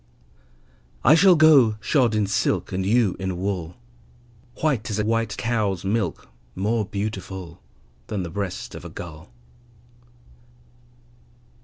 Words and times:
I 1.03 1.13
shall 1.13 1.35
go 1.35 1.75
shod 1.79 2.15
in 2.15 2.25
silk, 2.25 2.71
And 2.71 2.83
you 2.83 3.15
in 3.19 3.37
wool, 3.39 3.77
White 4.63 4.89
as 4.89 4.97
a 4.97 5.05
white 5.05 5.37
cow's 5.37 5.85
milk, 5.85 6.27
More 6.55 6.85
beautiful 6.87 7.61
Than 8.07 8.23
the 8.23 8.31
breast 8.31 8.73
of 8.73 8.83
a 8.83 8.89
gull. 8.89 9.29